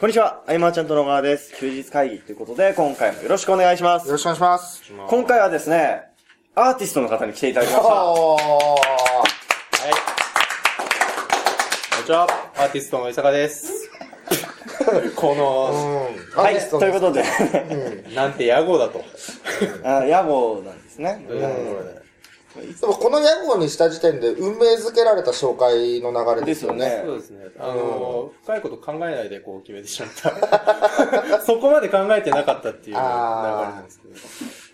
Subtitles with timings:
[0.00, 1.54] こんにちは、アイマーちゃんと野川です。
[1.56, 4.12] 休日会議ということで、今回もよろしくお願いしますよ。
[4.14, 4.82] ろしくお願いします。
[5.08, 6.02] 今回はですね、
[6.56, 8.04] アーティストの方に来ていただきました。
[8.04, 8.40] おー。
[8.40, 8.80] はい。
[11.92, 12.26] こんにちは。
[12.56, 13.88] アーティストの伊坂です。
[15.14, 16.42] この、うん。
[16.42, 17.22] はい、アーティストということで、
[18.16, 19.04] なんて野号だと。
[19.84, 21.24] あ屋号なんですね。
[22.60, 27.02] でもこの屋号にした時点で運命づけられた紹介の流れですよね。
[27.04, 27.46] そうですね。
[27.58, 31.40] あの、深いこと考えないでこう決めてしまった。
[31.42, 34.14] そこまで考えてなかったっていう流れなんですけど。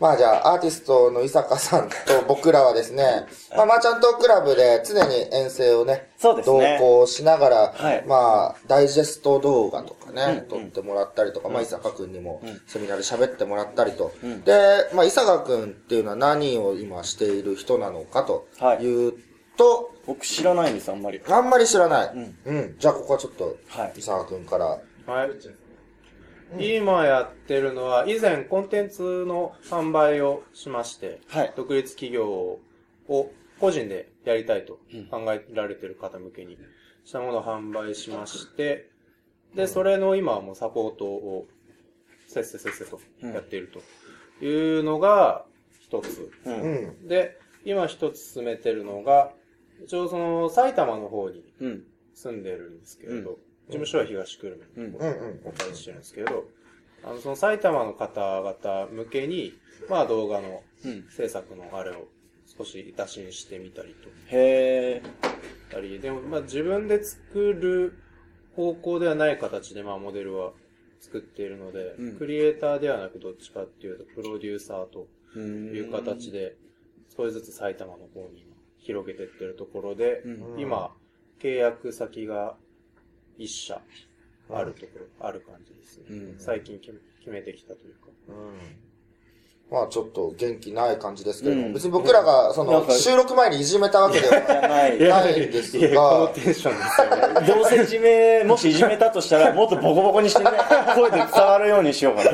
[0.01, 1.95] まあじゃあ、アーティストの伊坂さんと
[2.27, 14.13] 僕らはですね、まあマーチャントクラブで常に遠征をね、そうですね同行しながら、はいまあ、ダイジェスト動画とかね、撮ってもらったりとか、まあ、伊坂くんにもセミナーで喋ってもらったりと。
[14.45, 19.13] で、まあ、伊坂くんっていうのは何を今している人なのかとはいいう
[19.59, 21.21] と、僕知らないんです、あんまり。
[21.29, 22.11] あんまり知らない。
[22.46, 22.77] うん。
[22.79, 24.67] じゃあ、ここはちょっとはい、伊坂くんから。
[24.67, 24.79] は
[25.27, 25.30] い。
[26.59, 32.59] 今やってるのは、以前コンテンツの販売をしまして、はい独立企業
[33.09, 36.59] を個人でやりたいと考えられてる方向けに
[37.04, 38.90] したものを販売しまして、
[39.54, 41.46] で、それの今はもうサポートを
[42.26, 43.73] せっせせっせとやっている
[44.38, 45.45] というのが
[45.80, 46.30] 一つ。
[46.45, 46.51] う。
[46.51, 47.09] うんん。
[47.09, 49.32] で、今一つ進めてるのが、
[49.84, 51.84] 一応その埼玉の方にうん。
[52.15, 53.37] 住んでるんですけれど、うん
[53.71, 54.96] 事務所は東久留米に。
[55.45, 56.45] お借りしてるんですけど、
[57.02, 59.54] あの、その埼玉の方々向けに、
[59.88, 61.04] まあ動画のうん。
[61.10, 62.09] 制作のあれを
[62.59, 64.09] 少し打診してみたりと。
[64.28, 65.03] へ
[65.71, 67.99] たり、でもまあ自分で作る
[68.56, 70.53] 方向ではない形でまあモデルは
[71.00, 75.38] 作っているので、うんクリエイターではなくどっちかっていうとプロデューサーとー。
[75.38, 76.56] いう形で、
[77.16, 78.44] 少しずつ埼玉の方に
[78.78, 80.95] 広げてってるところで、うん今、
[81.41, 82.56] 契約先が
[83.41, 83.81] 一社
[84.53, 86.05] あるところ、ある感じですね。
[86.11, 88.11] うん最近決め決めてきたというか。
[89.71, 94.97] まあちょっと元気ない感じですけれども、うん別に僕らがその収録前にいじめたわけではない。
[94.97, 97.47] んですいや、このが、テンションですよね。
[97.47, 100.51] どうせいじめ、もしいじめたとしたら、もっとボコボコにしてね、
[100.97, 102.31] 声で伝わるようにしようかな。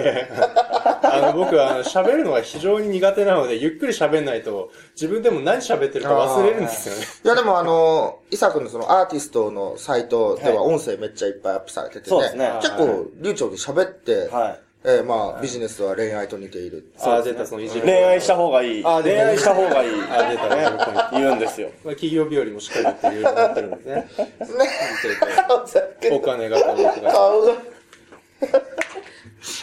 [1.29, 7.03] あの、僕は、あの、喋るのが非常に苦手なので、ゆっくり喋んないと、自分でも何喋ってるか忘れるんですよね。
[7.25, 14.61] いやでもあの、伊佐くんのそのアーティストのサイトでは音声めっちゃいっぱいアップされててね、そうですね結構流暢に喋って、はい。
[14.89, 16.93] えーまあビジネスは恋愛と似ている。
[17.01, 17.83] あー、出た、そのいじる。
[17.83, 18.83] 恋愛した方がいい。
[18.85, 19.91] あ恋愛した方がいい。
[20.09, 20.65] あー、出た、ね。
[21.13, 21.71] 言うんですよ。
[21.83, 23.95] まあ、企業日和もしっかりっていうようになってるんですね。
[24.07, 24.07] ね。
[24.39, 27.11] 見ててお金がこう。
[27.11, 27.53] 顔が。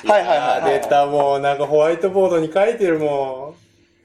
[0.06, 0.82] はいはいはいはい。
[0.82, 3.56] 出た、もう、なんかホワイトボードに書いてるも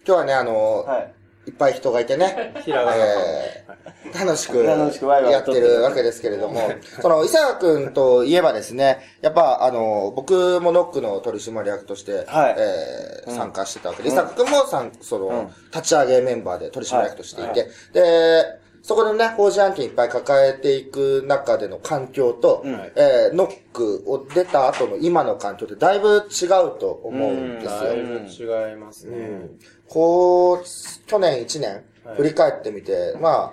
[0.06, 1.14] 今日はね、あの、はい。
[1.46, 3.00] いっぱい人がいてね、う、ひらがなと。
[3.00, 3.68] えー
[4.14, 6.72] 楽しく楽しくワイワイやってるわけですけれども、
[7.02, 12.56] その、伊佐くんといえばですね、やっぱ、あの、僕もノックの取締役として、はい。
[12.58, 13.36] えーうん。
[13.36, 15.46] 参加してたわけで、伊佐くんもさん、その、うん。
[15.72, 18.44] 立ち上げメンバーで取締役としていて、はで、
[18.82, 27.70] そこでね、法事案件いっぱい抱えていく中での環境と、うんえーノックを出た後の今の環境ってだいぶ違うと思うんですよ。
[27.70, 29.16] だいぶ違いますね。
[29.16, 30.64] うんこう、
[31.06, 33.52] 去年1年はい振り返ってみて、ま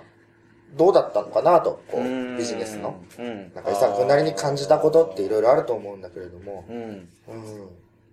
[0.76, 3.00] どうだったのかなと、こうビジネスの。
[3.18, 3.52] うん。
[3.54, 6.64] なんか、伊佐君なりに感じたことっていろいろあると思うんだけれども。
[6.68, 6.76] うん。
[6.76, 7.08] うん。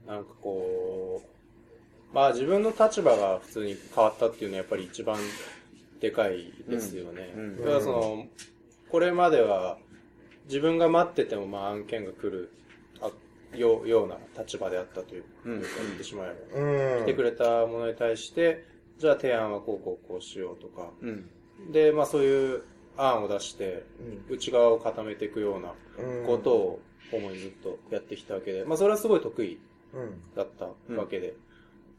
[0.08, 5.18] なんかこう、まあ自分の立場が普通に変わったっていうのはやっぱり一番
[6.04, 7.34] でかいですよね。
[7.60, 8.28] だからその、
[8.92, 9.78] これまでは
[10.48, 12.52] 自分が待っててもまあ案件が来る
[13.02, 13.10] あ
[13.58, 15.66] ようような立場であったという、うん言っ
[15.98, 16.60] てしまえば。
[16.60, 17.04] うん。
[17.04, 18.66] 来てくれたものに対して、
[18.98, 20.90] じゃあ提案はこうこうこうしようとか。
[21.02, 21.30] うん。
[21.72, 22.64] で、まあそういう
[22.98, 23.86] 案を出して、
[24.30, 25.74] 内側を固めていくような
[26.06, 26.82] うんことを
[27.14, 29.58] 主にずっとやってきたわけで、まあそれはすごい得意
[29.94, 30.22] うん。
[30.36, 31.34] だったわけで、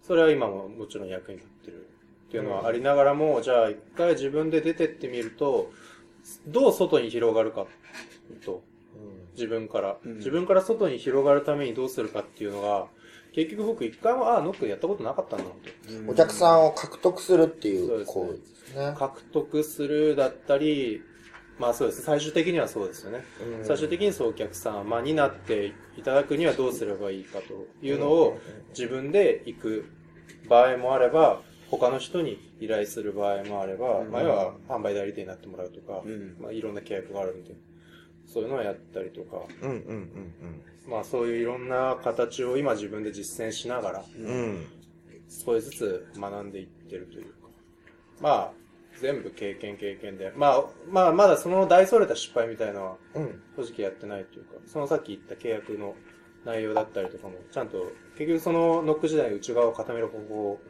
[0.02, 1.88] それは今ももちろん役に立ってる
[2.34, 5.70] っていうのはありながらも、じゃあ一回自分で出てってみると、
[6.48, 7.66] どう外に広がるか
[8.44, 8.64] と、
[9.34, 12.88] 自分から、うん自分から外に広がるためにどうするかっていうのが、
[13.32, 15.50] 結局僕一回も、ああ、ノックやったことなかったんだと。
[15.90, 18.38] うんお客さんを獲得するっていう行為で
[18.72, 18.94] すね。
[18.98, 21.02] 獲得するだったり、
[21.60, 22.02] まあそうです。
[22.02, 23.22] 最終的にはそうですよね。
[23.60, 28.38] うん最終的にそうお客様になっていただくにはどうすればいいかというのを
[28.70, 29.84] 自分で行く
[30.48, 37.54] 場合もあれば、他の人に依頼する場合もあれば、うんまあ要は販売代理店になってもらうとか、うんまあいろんな契約があるんで、
[38.26, 44.32] そういうのをやったりとか、うんうんまあそういういろんな形を今自分で実践しながら、うんうん。
[44.32, 44.66] うん。
[45.28, 47.48] 少しずつ学んでいってるというか、
[48.20, 48.52] まあ、
[49.00, 50.32] 全部経験経験で。
[50.36, 53.42] まあ、まあ、まだその大それた失敗みたいなのは、うん。
[53.56, 55.94] 正直やってないというか、そのさっき言った契約の
[56.44, 60.60] 内容だったりとかも、ちゃんと、結局そのノック時代に内側を固める方法を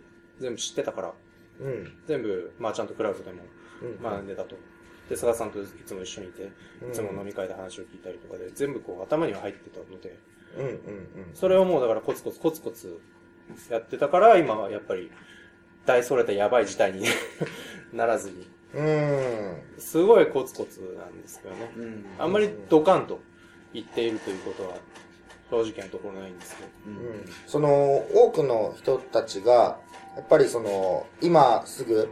[0.44, 1.14] 全部知ってたから、
[1.60, 1.92] うん。
[2.06, 3.42] 全部、まあちゃんとクラウドでも
[3.82, 4.56] うん学んでたと。
[5.08, 6.48] で、菅さんといつも一緒にいて、い
[6.92, 10.18] つも飲み会で話を聞いたりとかで、全部こう頭には入ってたので、
[10.58, 10.66] うん。
[10.66, 11.34] うん。
[11.34, 13.00] それをもうだからコツコツコツコツ
[13.70, 15.10] やってたから、今はやっぱり、
[15.86, 17.06] 大それたやばい事態に
[17.92, 18.86] ならずに、うん。
[18.86, 18.90] う
[19.52, 19.62] ん。
[19.78, 21.72] すごいコツコツなんですけどね。
[21.76, 23.20] うんあんまりドカンと
[23.72, 24.76] 言っているということは、
[25.50, 26.68] 正直なところないんですけど。
[26.86, 29.78] うんその、多くの人たちが、
[30.16, 32.10] やっぱりその、今すぐ、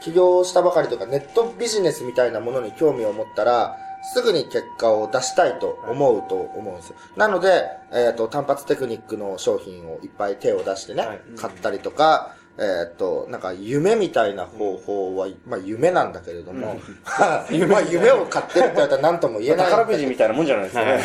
[0.00, 3.76] 起業したばかりとか、ネットビジネスみたいなものに興味を持ったら、
[4.12, 6.96] すぐに結果を出したいと思うと思うんですよ。
[7.16, 19.70] なので、えっ、と、単発テクニックの商品をいっぱい手を出してね、はい買ったりとか、えっ、と、なんか夢みたいな方法は、まあ夢なんだけれども、 まあ夢を買ってるって言われたら何とも言えない。
[19.70, 21.00] 宝くじみたいなもんじゃないですかね。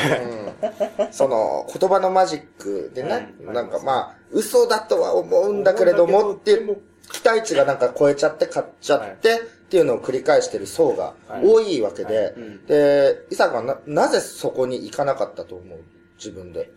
[1.02, 1.14] うん。
[1.14, 6.78] その言葉のマジックでね、うんなんかまあ、嘘だとは思うんだけれどもっていう
[7.12, 9.38] 期待値がなんか超えちゃって買っちゃってっ
[9.70, 11.14] ていうのを繰り返してる層が
[11.44, 12.66] 多いわけで、うん。
[12.68, 15.80] で、伊坂はな、なぜそこに行かなかったと思う？
[16.18, 16.72] 自分で。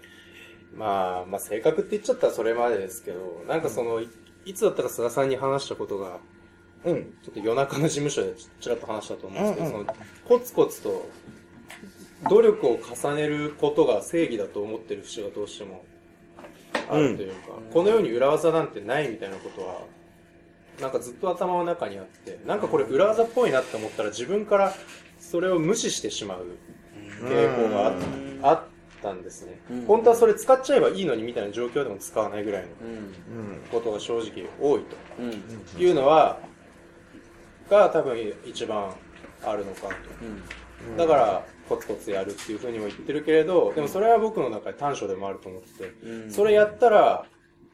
[0.74, 4.08] まあ、まあ、性格って言っちゃったらそれまでですけど、なんかその、い
[4.44, 6.18] いつだったか菅さんに話したことが、
[6.84, 7.14] うん。
[7.22, 9.86] ちょっと夜中の事務所でちちらっと話したと思うんですけど、うんうん。
[9.86, 11.08] その、コツコツと、
[12.28, 15.84] 努力を重ねることが正義だと思ってる節がどうしても
[16.88, 17.36] あるというか、
[17.72, 19.82] この世に裏技なんてないみたいなことは、
[20.80, 24.72] なんかずっと頭の中にあって、なんかこれ裏技っぽいなって思ったら自分から
[25.18, 26.46] それを無視してしまう
[27.22, 27.92] 傾向が
[28.42, 28.62] ああっ
[29.02, 29.60] たんですね。
[29.70, 33.60] うん本当はそれ使っちゃえばいいのにみたいな状況でも使わないぐらいのうんうん。
[33.70, 34.82] ことが正直多い
[35.18, 35.42] うん
[35.74, 36.38] というのは、
[37.68, 38.94] が多分一番
[39.44, 39.92] あるのかと。
[40.96, 47.26] だから、コツコツやるっていうふうにも言ってるけれど、でもそれは僕の中で短所でもあると思ってて、うんそれやったら、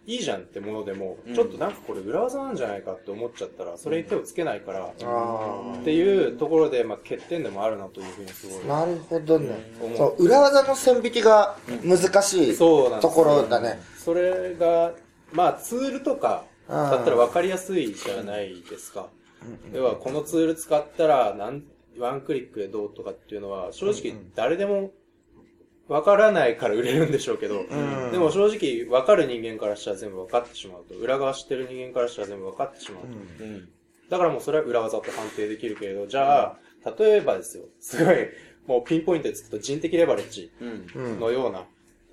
[0.08, 8.66] いいじゃんってものでもうん、ちょっとなんかこれ裏技なんじゃないかって思っちゃったら、それに手をつけないから、あっていうところで、まあ、欠点でもあるなというふうにすごいあ。
[8.66, 9.70] なるほどね。
[9.99, 13.81] そう、裏技の線引きが難しいそうなんですところだね。
[13.99, 14.93] それが、
[15.31, 19.08] まあツールとかだったら分かりやすいじゃないですか。
[19.75, 21.62] 要はこのツール使ったらなん
[21.99, 24.90] ワンクリックでどうとかっていうのは正直誰でも
[25.88, 28.12] 分からないから売れるんでしょうけど、ん。
[28.12, 33.44] でも正直分かる人間からしたら全部分かってしまうと、裏側知ってる人間からしたら全部分かってしまうと。
[33.44, 33.69] うん。
[34.11, 36.58] だからもうそれは裏技と判定できるけれど、じゃあ、
[36.99, 38.17] 例えばですよ、すごい、
[38.67, 40.50] もうピンポイントでつくと人的レバレッジ。
[40.61, 41.67] のような、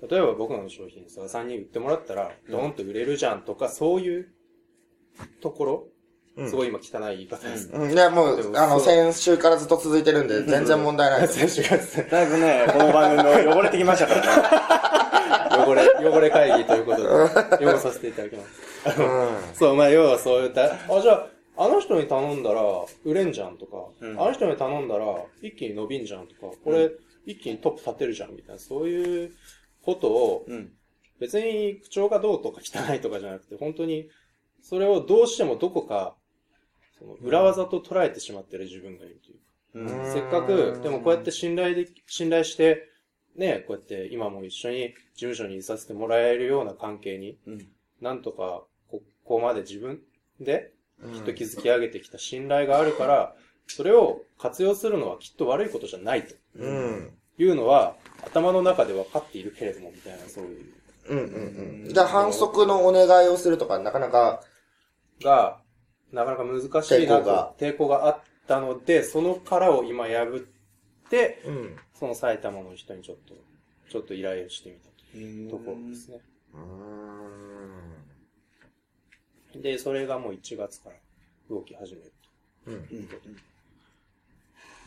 [0.08, 4.28] 例えば僕の商品、菅さんに売ってもらったら、ドーンと売れるじゃんとか、そういう
[5.40, 5.95] ところ、うん
[6.36, 7.70] すごい今汚い言い方です。
[7.72, 11.48] うん、いや、もう、でもあの、先週からずっと続いてるんで、全然問題ないです。
[11.48, 15.56] 選手がですねだいぶね、この番組の汚れてきましたからね。
[15.64, 17.08] 汚れ、汚れ会議ということで、
[17.66, 18.66] 汚させていただきます。
[19.00, 21.28] う そう、まあ、要はそういった、あ、じゃあ、
[21.58, 22.62] あの人に頼んだら
[23.04, 25.06] 売れんじゃんとか、うんあの人に頼んだら
[25.40, 26.90] 一気に伸びんじゃんとか、これ
[27.24, 29.32] 一気にトップ立てるじゃんみたいな、そういう
[29.82, 30.72] ことを、うん。
[31.18, 34.10] 別に口調がどうとか汚いとかじゃなくて、本当に、
[34.62, 36.14] それをどうしてもどこか、
[36.98, 39.94] その裏技と捉えてしまってる自分がいるというか。
[39.94, 40.12] うん。
[40.12, 42.88] せっかく、でもこうやって信頼で、信頼して、
[43.36, 47.68] ね、こうやって今も一緒に事務所にいさせてもらえるような関係に、うん。
[48.00, 50.00] なんとか、ここまで自分
[50.40, 50.72] で、
[51.06, 51.12] ん。
[51.12, 53.34] きっと築き上げてきた信頼があるから、
[53.66, 57.10] それを活用するのはきっと悪いことじゃないとうん。
[57.38, 60.72] いうのは、頭の中で分かっているけれども、みたいな、そういう。
[61.08, 61.92] うんうんうん。
[61.92, 64.42] じゃあ反則のお願いをするとか、なかなか、
[65.22, 65.60] が、
[66.16, 71.76] なかなか難しいなと抵抗が抵抗があったので、その殻を今破って、うん。
[71.94, 73.34] その埼玉の人にちょっと、
[73.90, 76.20] ちょっと依頼をしてみたというところですね。
[79.54, 80.96] で、それがもう1月から
[81.50, 82.12] 動き始める
[82.66, 82.74] うん。
[82.74, 83.08] うん。
[83.08, 83.16] と。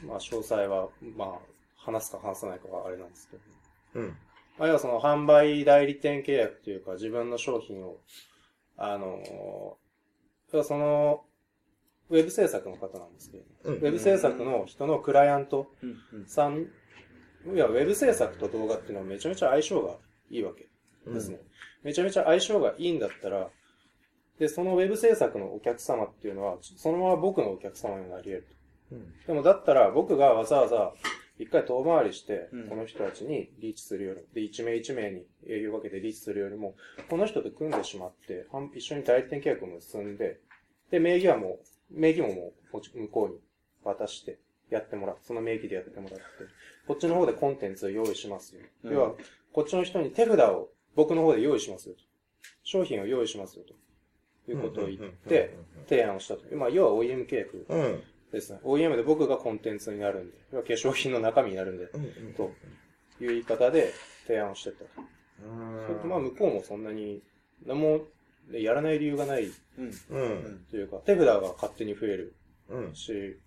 [0.06, 1.30] まあ、詳細は、まあ、
[1.78, 3.44] 話すか話さないかはあれなんですけど、
[3.96, 4.18] うん。
[4.58, 7.98] まあ、要はその販売代理店契約というか、自分の商品を、
[8.78, 9.78] あの、要は
[10.64, 11.26] その、
[12.10, 16.26] ウェブ制作の方なんですけど、うんウェブ制作の人のクライアントうん。
[16.28, 16.68] さん、
[17.54, 19.96] いや、ウェブ制作と動画っていうのはめちゃめちゃ相性が
[20.30, 20.68] いいわけ
[21.12, 21.40] ですね。
[21.84, 23.50] めちゃめちゃ相性がいいんだったら、
[24.40, 28.48] で、そのウェブ制作のお客様っていうのは、そのまま僕のお客様になり得る
[28.90, 28.96] と。
[28.96, 29.14] うん。
[29.28, 30.94] でもだったら僕がわざわざ
[31.40, 36.76] 一回遠回りしてうん、この人たちにリーチするより、で、一名一名に営業かけてリーチするよりも、
[37.10, 40.40] この人と組んでしまって、一緒に代理店契約を結んで、
[40.92, 43.36] で、名義はもう名義ももうこっち向こうに
[43.84, 44.38] 渡して
[44.70, 45.18] やってもらう。
[45.24, 46.24] その名義でやってもらって、
[46.88, 48.62] こっちの方でコンテンツを用意しますよ。
[48.84, 49.14] うん要は、
[49.54, 52.02] こっちの人に手札を僕の方で用意しますよと。
[52.64, 53.74] 商品を用意しますよと。
[54.52, 55.56] いうことを言って、
[55.88, 56.56] 提案をしたと。
[56.56, 57.66] まあ、要は OEM 契約。
[58.32, 58.60] ですね。
[58.64, 62.34] OEM で僕がコンテンツになるんで、化粧品の中身になるんで、うんうん。
[62.34, 62.52] と
[63.22, 63.94] いう言い方で
[64.28, 64.86] 提案をしてた。
[65.42, 67.22] うんそれとまあ、向こうもそんなに、
[67.66, 68.02] 何も
[68.52, 69.46] やらない理由がない
[69.78, 69.86] うん。
[69.86, 70.66] うん。
[70.70, 72.36] というか、手札が勝手に増える
[72.70, 72.96] うん。
[72.96, 73.38] し、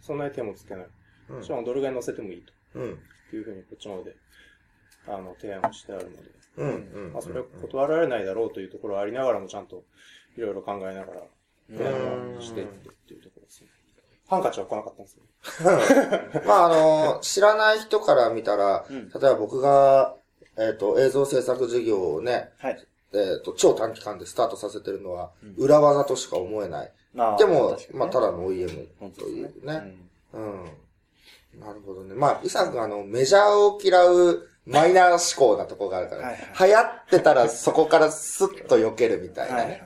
[0.00, 0.86] そんなに手もつけない。
[1.30, 2.98] うんしかもドル買い乗せてもいいうん。
[3.30, 4.16] というふうにこっちの方で、
[5.06, 6.22] あの、提案をしてあるので、
[6.56, 6.68] うん。
[6.68, 7.12] うん。
[7.12, 9.84] まあ、それは断られないだろうというところはありながらもちゃんと
[10.36, 11.22] いろいろ考えながら
[11.70, 13.68] 提案をしていってっていうところですね。
[14.32, 16.42] ハンカチは来なかったんですね。
[16.46, 20.14] まあ、あの、知らない人から見たら、うん例えば僕が、
[20.56, 22.86] えっ、と、映像制作事業をね、はい。
[23.14, 26.92] えっ、と、超短期間でスタートさせてるのは、裏技としか思えない。
[27.16, 28.86] あーでも、ねまあ、ただの OEM
[29.18, 29.96] というですね。
[30.32, 30.64] うん。
[31.60, 32.14] なるほどね。
[32.14, 39.82] まあ、イサ君あの、メジャーを嫌うマイナー思考なとこがあるから、はい流行ってたらそこからスッと避けるみたいなね、はいはい。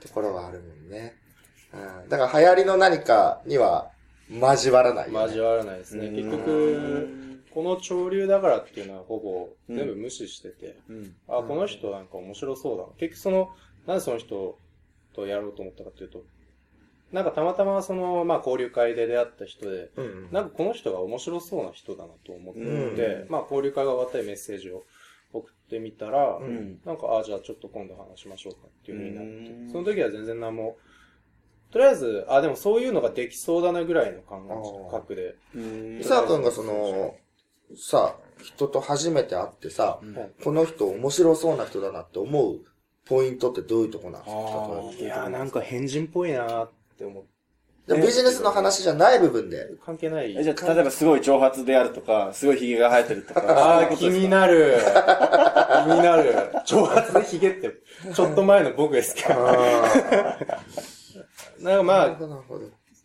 [0.00, 1.14] ところはあるもんね。
[2.02, 2.08] うん。
[2.08, 3.90] だから流行りの何かには
[4.30, 5.24] 交わらないよね。
[5.26, 6.06] 交わらないですね。
[6.06, 11.14] うん結局、この潮流だからっていうのはほぼ全部無視してて、うん。
[11.28, 12.88] あ、この人なんか面白そうだな。
[12.98, 13.48] 結局その、
[13.86, 14.58] なんでその人
[15.14, 16.22] とやろうと思ったかっていうと、
[17.12, 20.28] なんかたまたまその、まあ交流会で出会った人で、うん。
[20.32, 24.84] なんかこの人が面白そうな人だなと思って、うんまあ交流会が終わったりメッセージを
[25.32, 30.76] 送ってみたら、うんなんか、あじゃあちょっと今度話しましょうかっていう風になって、うんその時は全然何も、
[31.76, 34.48] とりあえず、あ、でもそういうのができそうだなぐらいの感
[34.90, 37.14] 覚で、うん伊沢くんがその、
[37.76, 42.60] さ、人と初めて会ってさ、はいこの人面白そうな人だなって思う
[43.04, 44.40] ポイントってどういうとこなんですか？
[44.40, 47.24] あいやーなんか変人っぽいなーって思っ
[47.86, 49.66] て、でビジネスの話じゃない部分で。
[49.84, 50.34] 関係ない。
[50.34, 53.42] えじゃあ、例えばすごい長髪であるとか、すごい髭が生えてるとか。
[53.42, 54.78] ああ、気になる。
[54.78, 56.48] 気になる。
[56.64, 57.70] 長髪でヒゲって、
[58.14, 59.34] ちょっと前の僕ですけど。
[61.60, 62.18] なんかまあ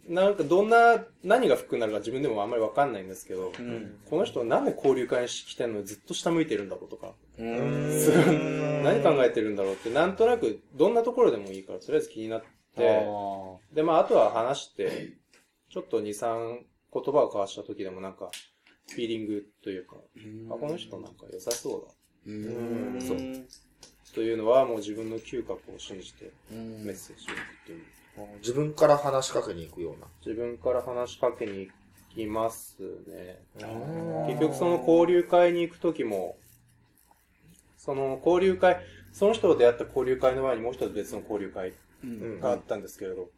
[0.07, 3.99] なんかどんな、何が服になるか自分でもあんまりわかんないんですけど、うん。
[4.09, 7.13] この人なんで交流会に来てんのにずっと下向いてるんだろうとか。
[7.37, 12.43] 何考えてるんだろうって、なんとなくどんなところでもいいから、とりあえず気になっ
[12.75, 13.05] て、
[13.73, 15.13] で、まああとは話して、
[15.69, 16.59] ちょっと2、3
[16.93, 18.31] 言葉を交わした時でもなんか、
[18.89, 19.97] フィーリングというか、
[20.49, 21.93] あ、この人なんか良さそうだ。
[22.25, 22.99] うん。
[22.99, 23.17] そう
[24.13, 28.00] というのはもう自分の嗅覚を信じてうんメッセージを送ってみる。
[28.39, 30.07] 自分から話しかけに行くような。
[30.25, 31.71] 自分から話しかけに行
[32.13, 32.77] きます
[33.07, 33.39] ね。
[33.61, 36.37] うん結局その交流会に行くときも、
[37.77, 38.79] その交流会、
[39.11, 42.39] その人と出会った交流会の前にもう一つ別の交流会うん。
[42.39, 43.29] があったんですけれど、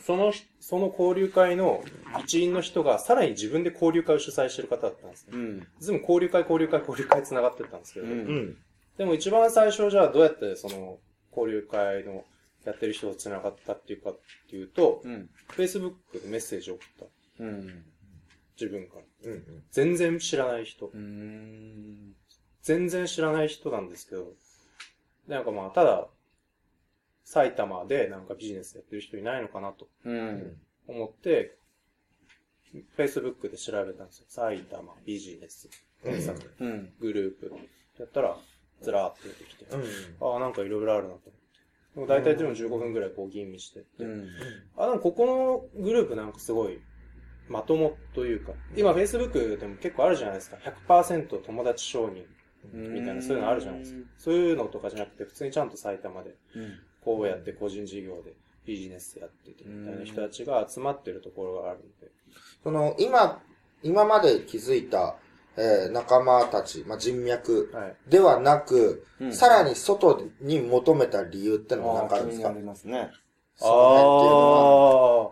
[0.00, 1.82] その、その交流会の
[2.20, 5.32] 一員の人がさらに自分で交流会を主催してる方だったんですね。
[5.34, 5.66] うん。
[5.80, 8.56] 全部交流会、交流会、交流会繋がってったんですけれど、うんうん。
[8.96, 10.98] でも一番最初じゃあどうやってその
[11.36, 12.24] 交流会の
[12.68, 15.30] やってる人と繋がったっていうかっていうと、うん。
[15.56, 17.08] Facebook でメッセージを送っ
[17.38, 17.44] た。
[17.44, 17.84] うん。
[18.60, 19.30] 自分から。
[19.30, 19.64] うん。
[19.70, 20.86] 全然知らない人。
[20.86, 22.14] うん。
[22.62, 24.32] 全然知らない人なんですけど、
[25.26, 26.08] なんかまあ、ただ、
[27.24, 30.56] 埼玉でなんかビジネスやってる人いないのかなとうん。
[30.86, 31.56] 思って、
[32.96, 34.26] Facebook で調べたんですよ。
[34.28, 35.70] 埼玉ビジネス
[36.02, 36.92] 検索、うん。
[37.00, 37.52] グループ。
[37.98, 38.36] やったら、
[38.82, 40.32] ずらーって出てきて、うん。
[40.32, 41.47] ああ、なんかいろいろあるなと思って。
[41.98, 44.28] でも大体でも15分くらいこう吟味してって、うん。
[44.76, 46.78] あ、なんかここのグループなんかすごい、
[47.48, 50.58] まともというか、今 Facebook でも結構あるじゃないですか。
[50.88, 52.24] 100%友達承認
[52.72, 53.98] みたいな、そういうのあるじゃないですか。
[54.16, 56.78] そういうのとかじゃなくて、普通にちゃんと埼玉で、うん。
[57.00, 62.10] こうやって個人事業でビジネスやっててみたいな人たちが集まってるところがあるんで。
[62.62, 63.42] その、今、
[63.82, 65.16] 今まで気づいた、
[65.58, 67.96] えー仲間たち、まあ、人脈はい。
[68.08, 72.48] ではなく、うんさらに外に求めた理由ってのも何かあるんですか？
[72.48, 73.10] 気になりますね。
[73.56, 74.52] その辺っていうの
[75.20, 75.24] は。
[75.24, 75.30] あ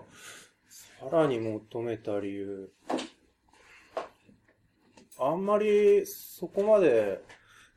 [1.09, 2.71] あ、さらに求めた理由。
[5.19, 7.21] あんまりそこまで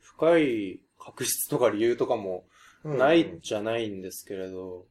[0.02, 2.44] 深い確執とか理由とかも
[2.84, 4.86] うんないじゃないんですけれど、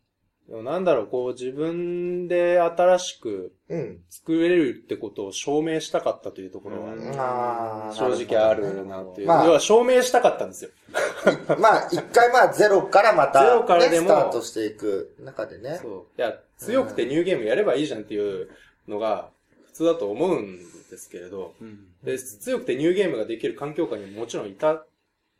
[0.48, 4.00] でもなんだろう、こう自分で新しくうん。
[4.08, 9.26] 作れるってことを証明したかったというところは、うんあー正直あるなっていう。
[9.26, 10.70] まあ要は証明したかったんですよ。
[11.60, 15.80] まあ、一回まあ、ゼロからまた、ゼロからでもねスタートしていく中でね。
[15.82, 16.20] そう。
[16.20, 18.48] いや、強くてニューゲームやればいいじゃんっていう
[18.86, 19.28] のが
[19.66, 20.56] 普通だと思うん
[20.90, 21.88] ですけれど、うん。
[22.02, 24.86] で、強くてニューゲームができる環境下にももちろんいた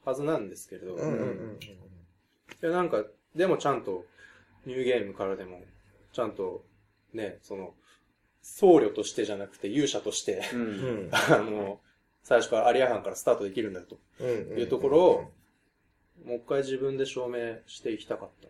[0.05, 1.59] はずなんですけれど、うんうんうん。
[1.61, 1.67] い
[2.61, 4.05] やなんか、でもちゃんと
[4.69, 5.63] ニューゲームからでも、
[6.13, 6.63] ちゃんと
[7.15, 7.75] ね、その、
[8.43, 10.57] 僧侶としてじゃなくて勇者として、う。
[10.57, 11.11] うんん。
[11.13, 11.81] あの、
[12.23, 13.99] 最初からアリアハンからスタートできるんだよと。
[14.21, 14.59] うん。
[14.59, 15.33] いうところを、
[16.25, 18.49] もう一回自分で証明していきたかった。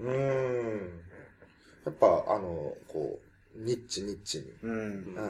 [0.00, 1.02] うーん。
[1.86, 3.20] やっぱ、あの、こ
[3.54, 4.50] う、ニッチニッチに。
[4.62, 4.72] うん。
[4.72, 4.76] う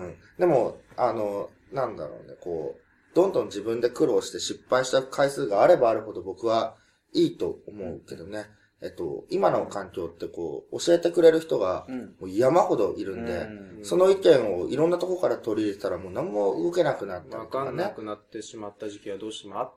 [0.08, 0.16] ん。
[0.38, 6.76] でも、あの、なんだろうね、こう、どんどん自分で苦労して失敗した回数があればあるほど僕は
[7.12, 8.46] いいと思うけどね。
[8.84, 11.98] えっと、今の環境ってこう、教えてくれる人がうん。
[12.20, 17.66] もう山ほどいるんで、うんその意見をいろんなとこから取り入れたらもう何も動けなくなったりわとかね。
[17.66, 19.72] かんなくなってしまった時期はどうしてもあっ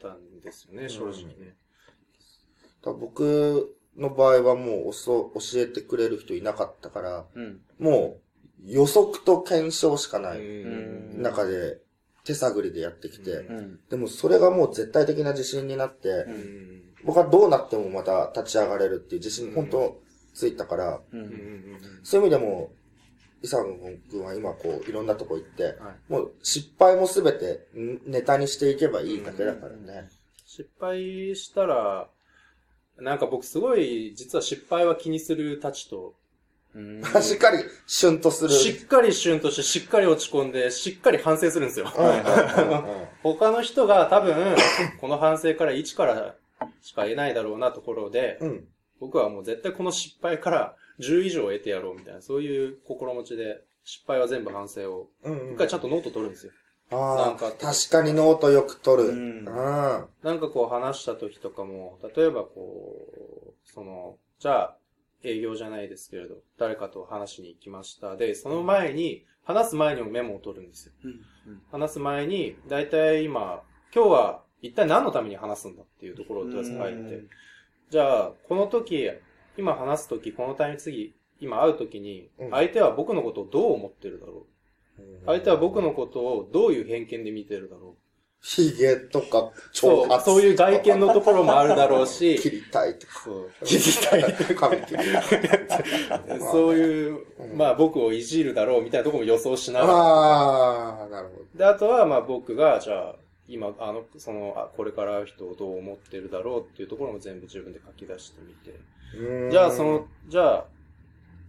[0.00, 1.56] たんですよね、正直ね。
[2.82, 7.60] だから僕の場合はもう教えてくれる人いなかったから、うん。
[7.78, 8.20] もう
[8.64, 11.80] 予測と検証しかないうん中で
[12.32, 13.78] 手探りでやってきて、うん。
[13.88, 19.98] でもそれがもう絶対的な自信になって、うん僕はどうなってもまた立ち上がれるっていう自信本当
[20.34, 21.00] ついたから、
[22.02, 22.70] そういう意味でも、
[23.42, 25.74] イサン君は今こういろんなとこ行って、はい
[26.12, 30.10] もう失敗もすべてんネタにしていけばいいだけだからね。
[30.44, 32.08] 失敗したら、
[32.98, 36.12] なんか僕すごい、実は失敗は気にするたちと、うん。
[37.22, 38.50] しっかりシュンとする。
[38.50, 41.86] しっかりシュンとしてしっかり落ち込んで、しっかり反省するんですよ。
[43.22, 44.34] 他の人が多分、
[45.00, 46.36] この反省から1から
[46.80, 48.68] しか得ないだろうなところで、うん。
[49.00, 56.52] 僕はもう絶対この失敗から10以上得てやろうみたいな、そういう心持ちで、失敗は全部反省を、うんうん一回ちゃんとノート取るんですよ。
[56.92, 59.08] あなんかあ、確かにノートよく取る。
[59.08, 59.44] ううんん。
[59.44, 62.96] なんかこう話した時とかも、例えばこ
[63.48, 64.76] う、その、じゃあ、
[65.22, 68.16] 営業じゃないですけれど、誰かと話しに行きました。
[68.16, 70.92] で、その前に、話す前にもメモを取るんですよ。
[71.04, 71.62] うん。
[71.72, 73.62] 話す前に、だいたい今、
[73.94, 77.24] 今日は一体何のために話すんだっていうところをとりあえず書いて、
[77.90, 79.10] じゃあ、この時、
[79.56, 84.46] 今話す時、このタイミング次、今会う時にうん、相手は僕のことをどう思ってるだろ
[84.98, 85.02] う？
[85.24, 87.96] 相手は僕のことをどういう偏見で見てるだろ
[88.42, 89.52] ヒゲとか、う。
[89.72, 93.12] そう、そういう外見のところもあるだろうし、切りたいとか。
[93.64, 94.70] 切りたいとか。
[94.70, 95.02] 髪切り
[95.68, 96.40] たい。
[96.40, 99.92] そういう、うんまあ僕をいじるだろうみたいなところも予想しながら。
[99.92, 109.50] ああ、なるほで、あとはまあ僕が、じゃあ、今、あの、その、あこれから会う人をどう思ってるだろうっていうところも全部自分で書き出してみて。
[109.50, 110.64] じゃあその、じゃあ、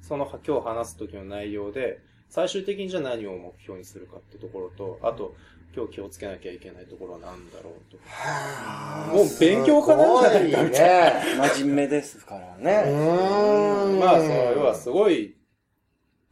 [0.02, 2.00] その今日話す時の内容で、
[2.32, 5.36] 最終的にじゃあ何を目標にするかってところと、あと、
[5.76, 8.04] 今日気をつけなきゃいけないところは何だろうとか。
[8.08, 11.24] はあ、もう勉強家なんじゃないかすごいね。
[11.56, 12.84] 真面目ですからうね。
[12.88, 14.00] ーん。
[14.00, 15.36] まあ、その、要はすごい、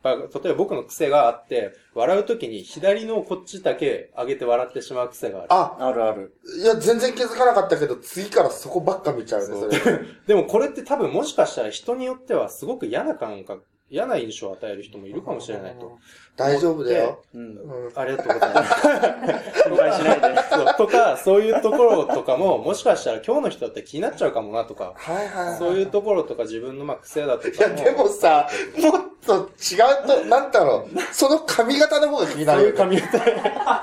[0.01, 5.47] まあ例えば僕の癖があって、笑う時に左のこっちだけ上げて笑ってしまう癖がある。
[5.49, 6.33] あ、あるある。
[6.61, 9.99] いや、全然気づかなかったけど、次からそこばっか見ちゃうね、それ。
[10.27, 15.97] でもこれって多分もしかしたら人によってはすごく嫌な感覚、嫌な印象を与える人もいるかもしれないと。
[16.35, 17.21] 大丈夫だよ。
[17.33, 17.41] うん。
[17.41, 17.91] うん。
[17.95, 18.81] ありがとうございます。
[19.63, 20.41] 心配しないで。
[20.49, 25.57] そうとか、そういうところとかも、もしかしたら今日の人だって気になっちゃうかもなとか、はいはいはい。
[25.57, 27.69] そういうところとか自分のまあ癖だといや。
[27.69, 28.47] でもさ、
[28.77, 32.73] もっと違うと、なんだろう、その髪型の方が気になそういう。
[32.73, 33.19] 髪型。
[33.19, 33.25] フ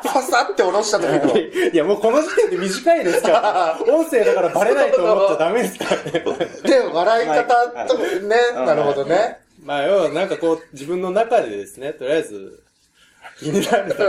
[0.09, 1.37] ァサって下ろした時の。
[1.39, 3.79] いや、もうこの時点で短いですから。
[3.93, 6.25] 音声だからバレないと思っちゃダメですからね。
[6.63, 9.46] で、笑い方と、ね、なるほどね。
[9.67, 12.63] まあ、要はなんかこう、自分の中でですね、とりあえず、
[13.41, 14.05] 気になるのが、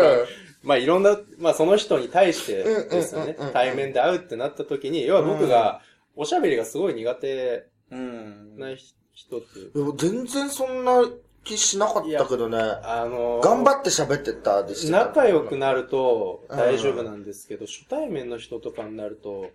[0.61, 3.53] まあいろんな、まあその人に対してですよねうんうんうんうん。
[3.53, 5.81] 対面で会うってなった時に、要は僕が、
[6.15, 8.57] おしゃべりがすごい苦手うん。
[8.59, 8.67] な
[9.13, 9.71] 人っていう。
[9.73, 11.01] いや全然そんな
[11.47, 12.57] 気しなかったけどね。
[12.59, 15.05] あのー頑張って喋ってたでした。
[15.05, 19.47] 仲良くなると大丈夫なんですけど、初対面の人とかになると、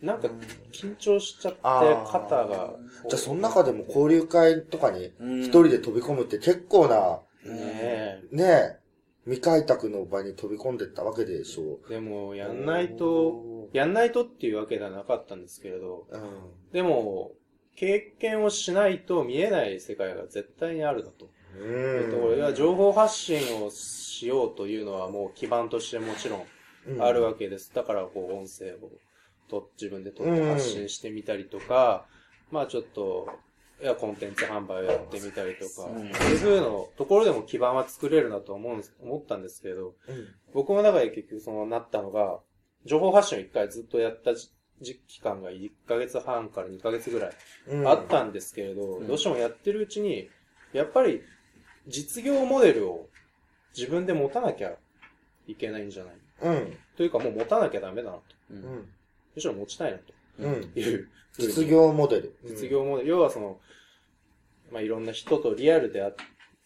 [0.00, 0.28] なんか
[0.72, 2.74] 緊張しちゃって、肩が。
[3.08, 8.80] じゃあ、その中でも交流会とかにうん一人で飛び込むって結構な、ねねえ、
[9.24, 11.94] 未開拓の場に飛び込んでったわけでしょえ。
[11.94, 16.16] でも、やんないと、やんないとっていうわけではなかったんですけれど、う。
[16.16, 16.22] うん。
[16.72, 17.32] でも、
[17.76, 21.30] 経験をしないと見えない世界が絶対にあるだと。
[21.56, 22.36] うえっと、ん。
[22.36, 27.74] いや情報発信をしようというのはもう基盤としてもちろんあるわけです。
[27.74, 28.90] だから、こう、音声を
[29.50, 32.06] と自分で撮って発信してみたりとか、
[32.50, 33.28] まあちょっと、
[33.82, 40.28] いや、コンテンツ販売をやってみたりとか、うんそういう風のところでも基盤は作れるなと思うん思ったんですけれど、うん。
[40.54, 42.38] 僕の中で結局そのなったのが、
[42.84, 47.32] 情報発信を一回ずっとやったじ時期間が1ヶ月半から2ヶ月ぐらい
[47.68, 47.88] うん。
[47.88, 50.28] あったんですけれど、うんどうしてもやってるうちに、
[50.72, 51.22] やっぱり
[51.86, 53.08] 実業モデルを
[53.76, 54.72] 自分で持たなきゃ
[55.46, 56.14] いけないんじゃない？
[56.42, 56.76] うん。
[56.96, 58.22] というかもう持たなきゃダメだなと。
[58.50, 58.54] う。
[58.54, 58.62] うんん。
[59.34, 60.72] むしろ持ちたいなとうん。
[60.74, 61.08] いう。
[61.38, 62.36] 実業モデル。
[62.44, 63.08] 実業モデル。
[63.08, 63.58] 要はその、
[64.72, 66.12] まあ、いろんな人とリアルであ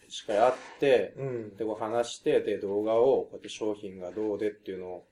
[0.07, 1.55] しっかりあって、うん。
[1.57, 5.07] で、こう話して、で、動画を、こうやって商品がどうでっていうのを、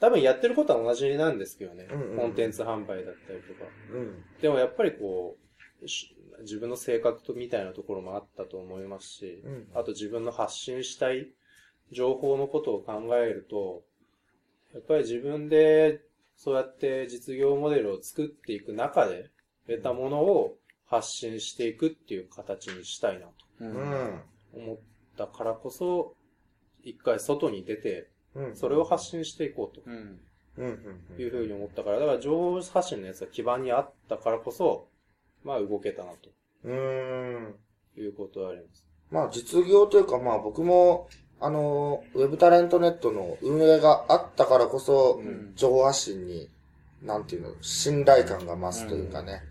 [0.00, 1.86] 多分やってることは同じなんですけどね。
[1.90, 3.70] うんうんうんコンテンツ販売だったりとか。
[3.92, 4.24] うん。
[4.40, 5.36] でもやっぱりこ
[5.82, 11.28] う、し自分の性格とみたいなところもあったと思いますし、うんあと自分の発信したい
[11.92, 13.82] 情報のことを考えると、
[14.74, 16.00] やっぱり自分で
[16.36, 19.30] そうやって実業モデルを作っていく中で
[19.66, 24.20] 得たものを発信していくっていう形にしたいなとうん。
[24.54, 24.76] 思っ
[25.16, 26.14] たからこそ、
[26.82, 28.56] 一回外に出て、うん。
[28.56, 30.20] それを発信していこうとうん。
[30.58, 31.00] うん。
[31.14, 31.20] うん。
[31.20, 34.88] いうふうに思ったから、だから情報発信のやつが基盤にあったからこそ、
[35.46, 36.30] まあ動けたなと
[36.64, 37.54] うん。
[37.96, 38.84] いうことはあります。
[39.10, 41.08] まあ実業というかまあ僕も、
[41.40, 46.50] あの、ウェブタレントネットの運営があったからこそ、うん情報発信に、
[47.02, 49.42] なんていうの、信頼感が増すというかね。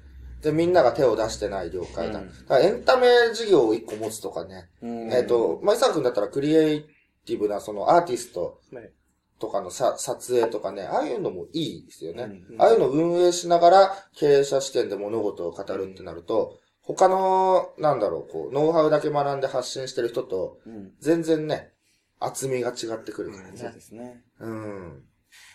[0.41, 2.19] で、みんなが手を出してない業界だ。
[2.19, 4.67] うんだからエンタメ事業を一個持つとかね。
[4.81, 6.85] うんえっ、と、まあ、伊沢くんだったらクリエイ
[7.25, 8.91] ティブなそのアーティストね。
[9.39, 12.23] とかのさ撮影とかね、ああいうのもいいですよね。
[12.49, 20.91] うんああいうのを運営しながら経営者視点で物事を語るってなると、他の、なんだろう、こう、ノウハウだけ学んで発信してる人と、うん。
[20.99, 21.71] 全然ね、
[22.19, 23.73] 厚みが違ってくるからそうね。
[23.73, 24.23] ですね。
[24.39, 25.03] うん。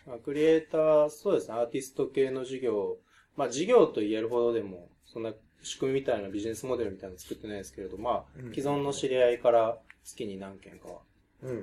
[0.07, 2.99] まあ、クリエイター、そうですね、アーティスト系の事業、
[3.37, 11.01] まあ事業と言えるほどでも、そんな仕組みみたいなビジネスモデルみたいなの作ってないですけれど、まあ、うん既存の知り合いから月に何件かは、うん。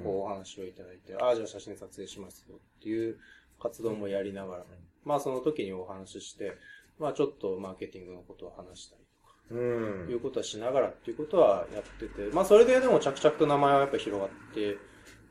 [0.04, 3.18] こうお話をいただいて、ああ、じゃあ写真撮影しますよっていう
[3.62, 4.66] 活動もやりながら、
[5.04, 6.54] まあその時にお話しして、
[7.00, 9.08] まあちょっとマーケティングのことを話したり
[9.52, 10.10] うん。
[10.10, 14.76] いうことはしながらっていうことはやってて、まあそれででも着々と名前はやっぱ広がってい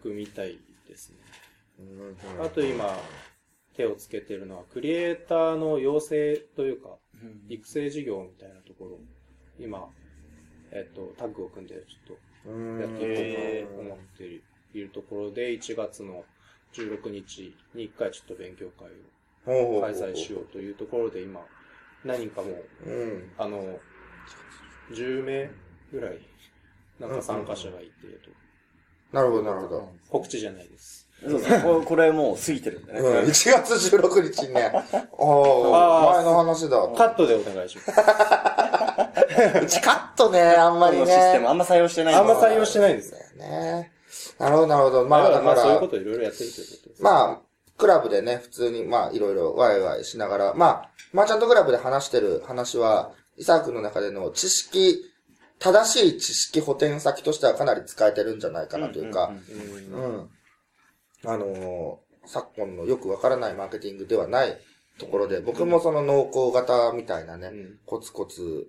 [0.02, 1.16] くみたいですね。
[1.78, 1.82] う
[2.40, 2.44] ん。
[2.44, 2.96] あと今、
[3.74, 7.42] 手をつけてるのは、クリエイターの養成というか、うん。
[7.48, 8.90] 育成事業みたいなところ。
[8.92, 9.00] を、
[9.59, 9.88] 今、
[10.70, 12.22] えっと、タッグを組んで、ちょっうんと
[12.80, 14.24] やっていこうと思って
[14.74, 16.24] いるところで、1月の
[16.74, 18.88] 16日に1回ちょっと勉強会
[19.52, 21.40] を開催しようというところで、今、
[22.04, 22.48] 何人かも
[22.87, 23.30] う、うん。
[23.38, 23.78] あの、
[24.92, 25.50] 10名
[25.92, 26.18] ぐらい、
[27.00, 27.92] なんか参加者がいて、
[29.12, 29.92] なるほど、なるほど。
[30.09, 31.09] 告知じゃないです。
[31.22, 31.62] そうですね。
[31.87, 32.98] これもう過ぎてるんでね。
[33.00, 34.70] うん、1月16日にね。
[35.16, 36.76] おあーー、前の話だ。
[36.94, 38.86] カットでお願いします。
[39.62, 41.07] うちカットね、あんまりね。
[41.07, 43.18] システムあんま採用してないあんま採用してないんですよ。
[43.37, 43.92] ね。
[44.38, 45.05] なるほど、なるほど。
[45.07, 47.03] まあ、だまあ、そういうから、ことをいろいろやってるということです。
[47.03, 47.40] まあ、
[47.77, 55.03] クラブでね、普通に、まあ、いろいろワイワイしながら、まあ、マーチャントクラブで話してる話は、イサークの中での知識、
[55.59, 59.33] 正しい知識補填先としてはかなり使えてるんじゃないかなというか、
[59.92, 60.31] うんうん。
[61.25, 64.59] あのー昨今のよくわからないマーケティングではない
[64.99, 68.66] ところで、僕もその濃厚型みたいなね、うんコツコツ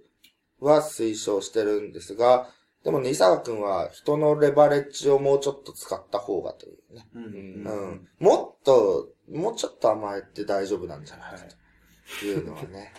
[0.60, 2.50] は推奨してるんですが、
[2.84, 7.08] でもね、伊沢くんは人のレバレッジをもうちょっと使った方がというね。
[7.16, 8.08] うんうんうん。
[8.20, 11.38] もっと、もうちょっと甘えて大丈夫なんじゃないか
[12.20, 12.94] というのはね。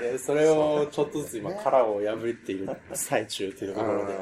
[0.00, 4.14] でそれをちょっとずつ今、殻を破っている最中というところで、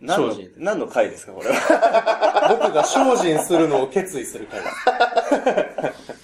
[0.00, 2.48] 何の何の回ですか、これは。
[2.62, 6.19] 僕が精進するのを決意する回です。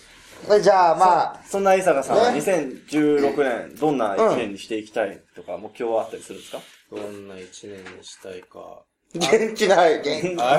[0.49, 0.63] うん。
[0.63, 3.37] じゃあ、まあ、そんな伊坂さんはね2016
[3.69, 6.61] 年、どんな一年にしていきたいとか、目標はあったりするんですか？
[6.93, 8.83] どんな一年にしたいか。
[9.15, 10.43] 元気ない、元気。
[10.43, 10.59] あ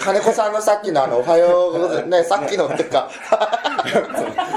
[0.00, 2.22] 金子さんのさっきのあの、おはようございます。
[2.22, 3.08] ね、 さっきのっていうか、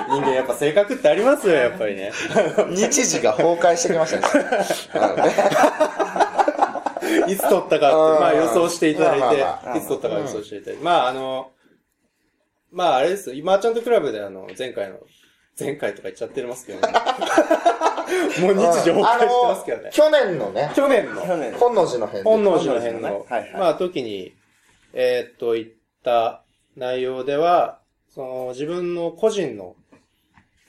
[0.10, 2.12] 人間やっぱ性格ってありますよ、やっぱりね。
[2.72, 5.34] 日時が崩壊してきましたね。
[7.28, 9.22] いつ撮ったかって、うんまあ予想していただい
[9.74, 10.84] ていつ撮ったか予想していただいて。
[10.84, 11.52] まああの、
[12.72, 15.00] まああれですよ、今ちゃんとクラブであの、前回の、
[15.60, 16.94] 前回とか言っちゃってますけどね。
[18.42, 19.90] もう日時崩壊してますけどね。
[19.94, 21.54] 去年のね、去年の、去年。
[21.54, 23.54] 本能寺の変本能寺の変の本能寺のね、はいはい。
[23.60, 24.36] まあ時に、
[24.94, 25.68] えーっと、言っ
[26.04, 26.44] た
[26.76, 27.80] 内容では、
[28.10, 29.76] その自分の個人の、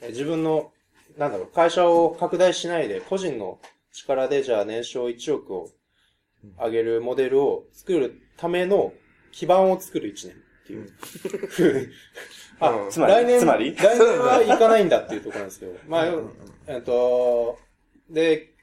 [0.03, 0.73] え自分の、
[1.17, 3.59] なんだろう、会社を拡大しないで、個人の
[3.93, 5.69] 力でじゃあ年商1億を
[6.59, 8.93] 上げるモデルを作るための
[9.33, 10.37] 基盤を作る1年
[10.79, 11.93] っていう。
[12.61, 12.91] あ、うん。
[12.91, 13.75] つまり来年、つまり？
[13.75, 16.07] 来年はいかないんだっていうところなんですけど、 まあ、
[16.67, 17.59] えっと、
[18.09, 18.55] で、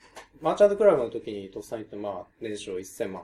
[0.42, 3.24] マーチャントクラブの時にとっさに言って、まあ、年商1000万。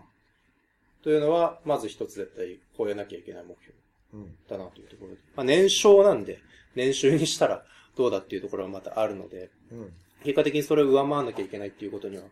[1.04, 3.78] というのは、まず一つ絶対超えなきゃいけない目標
[4.14, 5.18] うんだなというところで。
[5.36, 6.40] まあ、年商なんで、
[6.76, 7.66] 年収にしたら
[7.96, 9.94] どうだっていうところはまたあるので、うん。
[10.24, 12.24] 結果的にそれを上回らなきゃいけないっていうことには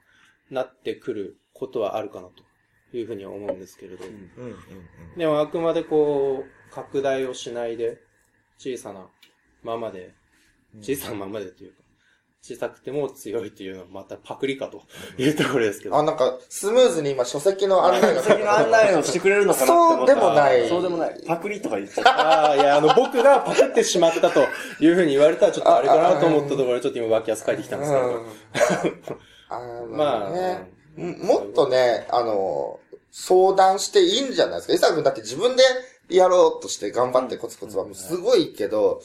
[0.50, 2.44] なってくることはあるかなと
[2.98, 4.12] いうふうには思うんですけれど、うん
[4.46, 4.56] うん
[5.18, 8.00] でもあくまでこう、拡大をしないで、
[8.58, 9.08] 小さな
[9.64, 10.14] ままで、
[10.82, 11.82] 小さなままでというか、
[12.42, 14.82] 小さくても強いというのはまたパクリかと
[15.18, 15.96] いうところですけど。
[15.96, 18.24] あ、なんか、スムーズに今書籍の案内が。
[18.24, 21.24] 先の案内をしてくれるのかなって思ったらそうでもないそうでもない。
[21.28, 22.20] パクリとか言っちゃった。
[22.20, 24.48] ああ、いや、あの、僕がパクってしまったと
[24.80, 28.08] いうふうに言われたらちょっとあれかなと思ったところでちょっと今脇汗書いてきたんですけど。
[28.08, 28.26] うん
[29.50, 32.80] あーままあ あね、もっとね、あの、
[33.12, 34.74] 相談していいんじゃないですか？
[34.74, 35.64] 伊佐君だって自分で
[36.10, 39.02] やろうとして頑張ってコツコツはもうすごいけど、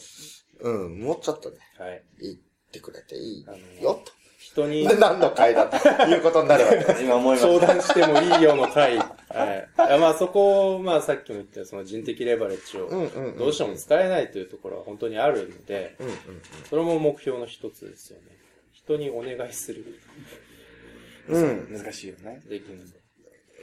[0.60, 2.02] うん、もうちょっとね、はい。
[2.20, 2.34] 言っ
[2.72, 4.00] てくれていいあのよ
[4.38, 4.90] 人にと。
[4.94, 5.76] で、何の回だと
[6.08, 7.02] いうことになるわけです。
[7.04, 8.96] 今思いまし相談してもいいよの回。
[8.98, 9.08] はい。
[9.88, 13.38] いやまあそこを、まあさっきも言ったその人的レバレッジをうんうんうん。
[13.38, 16.16] どうしても使えないというところは本当にあるので、うんうん
[16.70, 18.36] それも目標の一つですよね。
[18.72, 19.84] 人にお願いする。
[21.28, 21.68] うん。
[21.78, 22.40] 難しいよね。
[22.48, 23.05] できるので。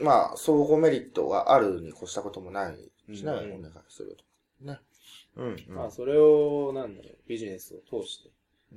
[0.00, 2.76] まあ、相互メリットがあるに越したこともない
[3.14, 4.64] しね、うんお願いすると。
[4.64, 4.78] ね。
[5.36, 5.74] うん、うん。
[5.74, 8.30] まあそれを、なんだろう、ビジネスを通して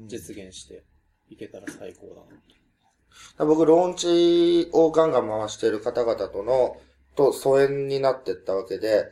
[0.06, 0.84] 実現して
[1.30, 2.41] いけたら最高だな
[3.38, 3.45] と。
[3.45, 6.77] 僕、ローンチをガンガン回している方々との、
[7.15, 9.12] と疎遠になっていったわけで、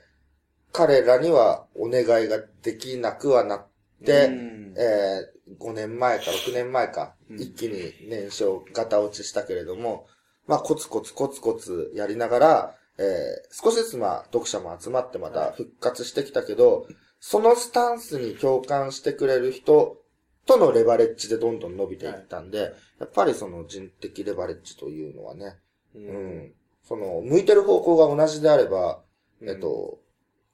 [0.72, 3.68] 彼らにはお願いができなくはなっ
[4.04, 10.08] て、うんえー、5年前か6年前か、うん一気に年少ガタ落ちしたけれども、
[10.48, 13.06] まあ、コツコツコツコツやりながら、えー、
[13.52, 16.88] 少しずつまあ、読者も集まってまた復活してきたけど、
[17.20, 19.98] そのスタンスに共感してくれる人
[20.46, 25.58] とのレバレッジでどんどん伸びていったんで、やっぱりその人的レバレッジというのはね、
[25.96, 26.54] ううん。
[26.84, 29.02] その、向いてる方向が同じであれば、
[29.42, 30.00] うんえっと、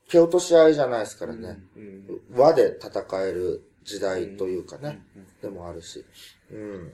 [0.10, 1.60] 蹴落とし合いじゃないですからね。
[1.76, 2.22] うん。
[2.34, 5.02] 輪で戦える時代というかね、
[5.42, 6.06] でもあるし、
[6.52, 6.94] うん。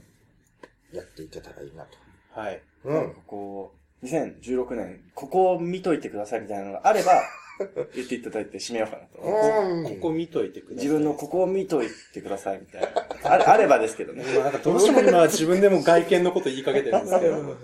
[0.91, 2.06] やっていけたらいいなと。
[2.37, 2.61] はい。
[2.85, 3.13] うん。
[3.13, 7.23] ここ、2016年、ここを見といてくださいみたいなのがあれば、
[7.95, 9.19] 言っていただいて締めようかなと。
[9.19, 9.83] うん。
[9.83, 10.85] ここ見といてください。
[10.85, 12.89] 自分のここを見といてくださいみたいな。
[13.23, 14.23] あれ あればですけどね。
[14.35, 17.55] まあなんかどうしても今自分でも外見のこと言いかけてるんですけど。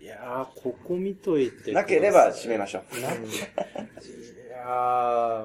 [0.00, 1.74] いやー、ここ見といてください。
[1.74, 2.98] なければ締めましょう。
[2.98, 3.08] いや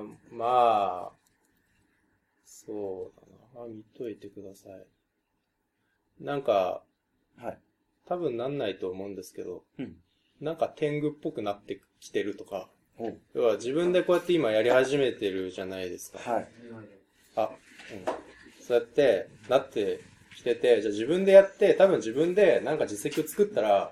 [0.02, 1.18] ー、まあ、
[2.44, 3.66] そうだな。
[3.66, 4.88] あ見といてください。
[6.24, 6.82] なんか、
[7.38, 7.60] はい。
[8.08, 9.96] 多分なんないと思うんですけど、うん
[10.40, 12.70] なんか天狗っぽくなってきてるとか、
[13.34, 16.20] 要は自分でこうやって今やり始めてるじゃないですか。
[16.20, 16.48] はい。
[17.36, 17.50] あ、
[17.92, 18.06] うん。
[18.64, 20.00] そうやってなって
[20.36, 23.92] きてて、じゃあ自分でやって、多分自分でなんか実績を作ったら、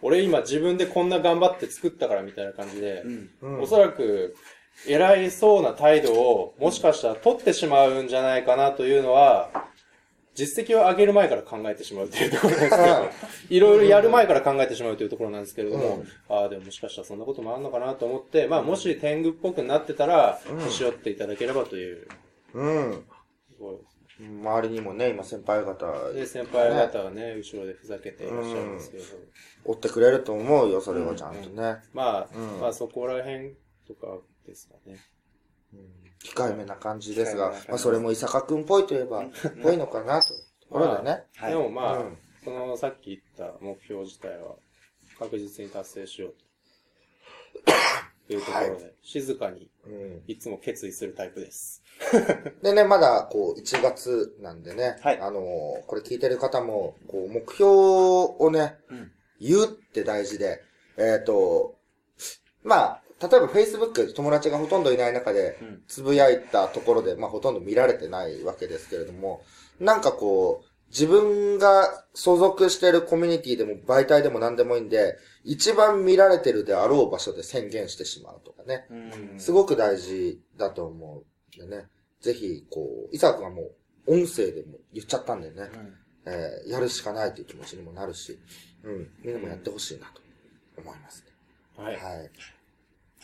[0.00, 3.30] 俺今自分でこんな頑張って作ったからみたいな感じで、うん。
[3.40, 4.36] うんおそらく
[4.86, 9.50] 偉いそうな態度をもしかしたら取ってしまうんじゃないかなというのは、
[10.34, 13.10] 実績を上げる前から考えてしまうというところなんですけど、
[13.50, 16.08] いろいろやる前から考えてしまうというところなんですけれども、うん。
[16.28, 20.58] ああ、でももしかしたらそんなこともあるのかなと思って、まあもし天狗っぽくなってたら、うん。
[20.58, 22.08] 年寄っていただければという、
[22.54, 23.04] うん。
[24.20, 29.04] 周りにもね、今先輩方、で、先輩方はね、後ろでふざけていらっしゃるんですけど、
[29.64, 31.76] 追ってくれると思うよ、それはちゃんとね。
[31.92, 32.60] まあ、うん。
[32.60, 33.54] まあそこら辺
[33.86, 34.98] とかですかね。
[36.24, 39.24] 控えめな感じですがまあそれも伊坂くんっぽいといえば、
[39.62, 41.24] ぽいのかなというところでね。
[41.36, 41.50] はい。
[41.52, 42.18] でもまあ、うん。
[42.42, 44.56] そのさっき言った目標自体は
[45.18, 46.34] 確実に達成しよう
[48.26, 50.22] というところで、静かにうん。
[50.26, 51.82] いつも決意するタイプです。
[52.62, 55.20] でね、まだ、こう、1月なんでね、はい。
[55.20, 59.12] あのーこれ聞いてる方も、こう、目標をね、うん。
[59.40, 60.62] 言うって大事で、
[60.96, 61.76] えっ、と、
[62.62, 69.42] まあ、例えば Facebook 友達がほとんどいない中でうん、つぶやいたところで、まあ、ほとんど見られてないわけですけれども、
[69.80, 78.86] なんかこう、自分が所属しているコミュニティでも媒体でも何でもいいんで、一番見られてるであろう場所で宣言してしまうとかね。
[78.90, 78.94] う
[79.36, 81.22] んすごく大事だと思
[81.58, 81.86] うんでね。
[82.20, 83.62] ぜひ、こう、伊沢くんはも
[84.06, 85.94] う、音声でも言っちゃったんでね、うん
[86.26, 88.38] えーやるしかないという気持ちにもなるし、
[88.82, 90.22] うん、みんなもやってほしいなと
[90.80, 91.84] 思いますね。
[91.84, 91.94] はい。
[91.96, 92.30] はい。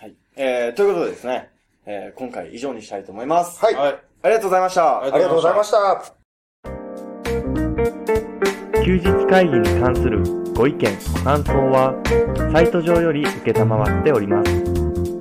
[0.00, 0.14] はい。
[0.34, 1.50] えー、ということでですね、
[1.84, 3.62] えー、今回以上にしたいと思います。
[3.62, 3.74] はい。
[3.74, 3.98] はい。
[4.22, 5.02] ありがとうございました。
[5.02, 6.02] ありありがとうございました。
[8.82, 10.22] 休日会議に関する
[10.54, 11.94] ご意見、ご感想は、
[12.50, 14.50] サイト上より受けたまわっております。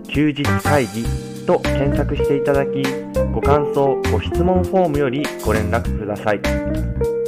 [0.07, 1.03] 休日会議
[1.45, 2.81] と検索していただき、
[3.33, 7.18] ご感想、ご質問フォームよりご連絡ください。